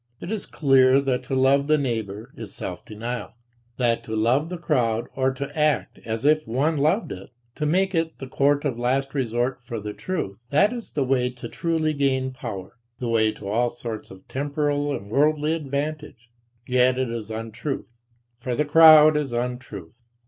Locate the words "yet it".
16.65-17.11